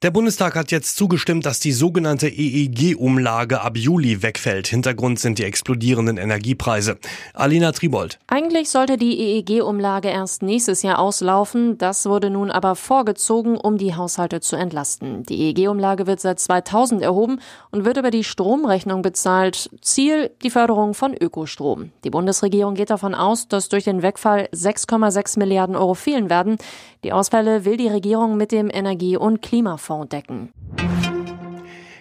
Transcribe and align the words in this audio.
Der 0.00 0.12
Bundestag 0.12 0.54
hat 0.54 0.70
jetzt 0.70 0.96
zugestimmt, 0.96 1.44
dass 1.44 1.58
die 1.58 1.72
sogenannte 1.72 2.28
EEG-Umlage 2.28 3.60
ab 3.62 3.76
Juli 3.76 4.22
wegfällt. 4.22 4.68
Hintergrund 4.68 5.18
sind 5.18 5.40
die 5.40 5.44
explodierenden 5.44 6.18
Energiepreise. 6.18 6.98
Alina 7.34 7.72
Tribold. 7.72 8.20
Eigentlich 8.28 8.70
sollte 8.70 8.96
die 8.96 9.18
EEG-Umlage 9.18 10.06
erst 10.06 10.42
nächstes 10.44 10.82
Jahr 10.84 11.00
auslaufen. 11.00 11.78
Das 11.78 12.06
wurde 12.06 12.30
nun 12.30 12.52
aber 12.52 12.76
vorgezogen, 12.76 13.56
um 13.56 13.76
die 13.76 13.96
Haushalte 13.96 14.40
zu 14.40 14.54
entlasten. 14.54 15.24
Die 15.24 15.48
EEG-Umlage 15.48 16.06
wird 16.06 16.20
seit 16.20 16.38
2000 16.38 17.02
erhoben 17.02 17.40
und 17.72 17.84
wird 17.84 17.96
über 17.96 18.12
die 18.12 18.22
Stromrechnung 18.22 19.02
bezahlt. 19.02 19.68
Ziel 19.82 20.30
die 20.44 20.50
Förderung 20.50 20.94
von 20.94 21.12
Ökostrom. 21.12 21.90
Die 22.04 22.10
Bundesregierung 22.10 22.74
geht 22.76 22.90
davon 22.90 23.16
aus, 23.16 23.48
dass 23.48 23.68
durch 23.68 23.82
den 23.82 24.02
Wegfall 24.02 24.48
6,6 24.54 25.40
Milliarden 25.40 25.74
Euro 25.74 25.94
fehlen 25.94 26.30
werden. 26.30 26.56
Die 27.02 27.12
Ausfälle 27.12 27.64
will 27.64 27.76
die 27.76 27.88
Regierung 27.88 28.36
mit 28.36 28.52
dem 28.52 28.70
Energie- 28.70 29.16
und 29.16 29.42
Klimafonds 29.42 29.87
Fonds 29.88 30.10
decken. 30.10 30.52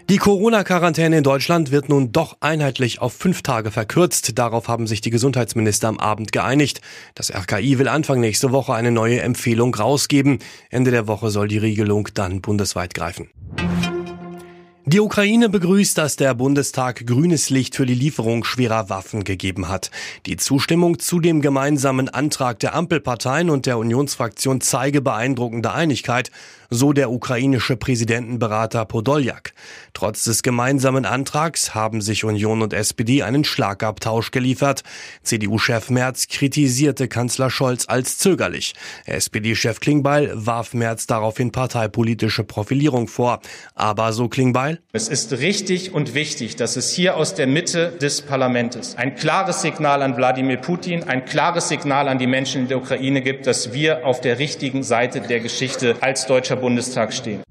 Die 0.09 0.17
Corona-Quarantäne 0.17 1.17
in 1.17 1.23
Deutschland 1.23 1.71
wird 1.71 1.89
nun 1.89 2.11
doch 2.13 2.37
einheitlich 2.39 3.01
auf 3.01 3.13
fünf 3.13 3.41
Tage 3.41 3.71
verkürzt. 3.71 4.37
Darauf 4.37 4.67
haben 4.67 4.87
sich 4.87 5.01
die 5.01 5.09
Gesundheitsminister 5.09 5.87
am 5.87 5.99
Abend 5.99 6.31
geeinigt. 6.31 6.81
Das 7.15 7.33
RKI 7.33 7.79
will 7.79 7.87
Anfang 7.89 8.21
nächste 8.21 8.51
Woche 8.51 8.73
eine 8.73 8.91
neue 8.91 9.21
Empfehlung 9.21 9.73
rausgeben. 9.75 10.39
Ende 10.69 10.91
der 10.91 11.07
Woche 11.07 11.29
soll 11.29 11.47
die 11.49 11.57
Regelung 11.57 12.07
dann 12.13 12.41
bundesweit 12.41 12.93
greifen. 12.93 13.29
Die 14.89 15.01
Ukraine 15.01 15.49
begrüßt, 15.49 15.97
dass 15.97 16.15
der 16.15 16.33
Bundestag 16.33 17.05
grünes 17.05 17.49
Licht 17.49 17.75
für 17.75 17.85
die 17.85 17.93
Lieferung 17.93 18.45
schwerer 18.45 18.89
Waffen 18.89 19.25
gegeben 19.25 19.67
hat. 19.67 19.91
Die 20.25 20.37
Zustimmung 20.37 20.97
zu 20.97 21.19
dem 21.19 21.41
gemeinsamen 21.41 22.07
Antrag 22.07 22.59
der 22.59 22.73
Ampelparteien 22.73 23.49
und 23.49 23.65
der 23.65 23.79
Unionsfraktion 23.79 24.61
zeige 24.61 25.01
beeindruckende 25.01 25.73
Einigkeit, 25.73 26.31
so 26.69 26.93
der 26.93 27.11
ukrainische 27.11 27.75
Präsidentenberater 27.75 28.85
Podoljak. 28.85 29.53
Trotz 29.93 30.23
des 30.23 30.41
gemeinsamen 30.41 31.05
Antrags 31.05 31.75
haben 31.75 31.99
sich 32.01 32.23
Union 32.23 32.61
und 32.61 32.71
SPD 32.73 33.23
einen 33.23 33.43
Schlagabtausch 33.43 34.31
geliefert. 34.31 34.83
CDU-Chef 35.23 35.89
Merz 35.89 36.27
kritisierte 36.27 37.09
Kanzler 37.09 37.49
Scholz 37.49 37.85
als 37.87 38.17
zögerlich. 38.17 38.73
SPD-Chef 39.05 39.81
Klingbeil 39.81 40.31
warf 40.33 40.73
Merz 40.73 41.07
daraufhin 41.07 41.51
parteipolitische 41.51 42.45
Profilierung 42.45 43.09
vor. 43.09 43.41
Aber 43.75 44.13
so 44.13 44.29
Klingbeil, 44.29 44.76
es 44.93 45.09
ist 45.09 45.33
richtig 45.33 45.93
und 45.93 46.13
wichtig, 46.13 46.55
dass 46.55 46.75
es 46.75 46.91
hier 46.91 47.17
aus 47.17 47.35
der 47.35 47.47
Mitte 47.47 47.93
des 48.01 48.21
Parlaments 48.21 48.95
ein 48.97 49.15
klares 49.15 49.61
Signal 49.61 50.01
an 50.01 50.17
Wladimir 50.17 50.57
Putin, 50.57 51.03
ein 51.03 51.25
klares 51.25 51.69
Signal 51.69 52.07
an 52.07 52.19
die 52.19 52.27
Menschen 52.27 52.63
in 52.63 52.67
der 52.67 52.77
Ukraine 52.77 53.21
gibt, 53.21 53.47
dass 53.47 53.73
wir 53.73 54.05
auf 54.05 54.21
der 54.21 54.39
richtigen 54.39 54.83
Seite 54.83 55.21
der 55.21 55.39
Geschichte 55.39 55.95
als 56.01 56.25
Deutscher 56.25 56.55
Bundestag 56.55 57.13
stehen. 57.13 57.43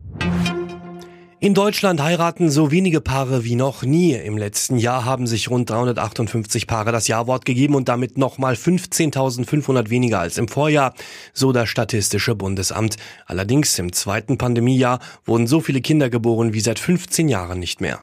In 1.46 1.54
Deutschland 1.54 2.02
heiraten 2.02 2.50
so 2.50 2.72
wenige 2.72 3.00
Paare 3.00 3.44
wie 3.44 3.54
noch 3.54 3.84
nie. 3.84 4.14
Im 4.14 4.36
letzten 4.36 4.78
Jahr 4.78 5.04
haben 5.04 5.28
sich 5.28 5.48
rund 5.48 5.70
358 5.70 6.66
Paare 6.66 6.90
das 6.90 7.06
Jawort 7.06 7.44
gegeben 7.44 7.76
und 7.76 7.88
damit 7.88 8.18
nochmal 8.18 8.54
15.500 8.54 9.88
weniger 9.88 10.18
als 10.18 10.38
im 10.38 10.48
Vorjahr, 10.48 10.92
so 11.32 11.52
das 11.52 11.68
Statistische 11.68 12.34
Bundesamt. 12.34 12.96
Allerdings 13.26 13.78
im 13.78 13.92
zweiten 13.92 14.38
Pandemiejahr 14.38 14.98
wurden 15.24 15.46
so 15.46 15.60
viele 15.60 15.80
Kinder 15.80 16.10
geboren 16.10 16.52
wie 16.52 16.58
seit 16.58 16.80
15 16.80 17.28
Jahren 17.28 17.60
nicht 17.60 17.80
mehr. 17.80 18.00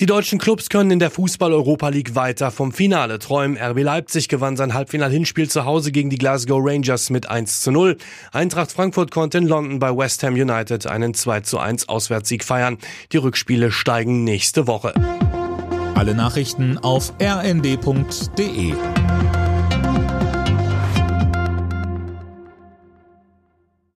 Die 0.00 0.06
deutschen 0.06 0.38
Clubs 0.38 0.70
können 0.70 0.92
in 0.92 0.98
der 0.98 1.10
Fußball-Europa 1.10 1.90
League 1.90 2.14
weiter 2.14 2.50
vom 2.50 2.72
Finale 2.72 3.18
träumen. 3.18 3.58
RB 3.58 3.82
Leipzig 3.82 4.28
gewann 4.28 4.56
sein 4.56 4.72
Halbfinal-Hinspiel 4.72 5.50
zu 5.50 5.66
Hause 5.66 5.92
gegen 5.92 6.08
die 6.08 6.16
Glasgow 6.16 6.58
Rangers 6.64 7.10
mit 7.10 7.28
1 7.28 7.60
zu 7.60 7.70
0. 7.70 7.98
Eintracht 8.32 8.72
Frankfurt 8.72 9.10
konnte 9.10 9.36
in 9.36 9.46
London 9.46 9.78
bei 9.78 9.94
West 9.94 10.22
Ham 10.22 10.32
United 10.32 10.86
einen 10.86 11.12
2 11.12 11.40
zu 11.42 11.58
1 11.58 11.90
Auswärtssieg 11.90 12.44
feiern. 12.44 12.78
Die 13.12 13.18
Rückspiele 13.18 13.70
steigen 13.70 14.24
nächste 14.24 14.66
Woche. 14.66 14.94
Alle 15.94 16.14
Nachrichten 16.14 16.78
auf 16.78 17.12
rnd.de 17.20 18.72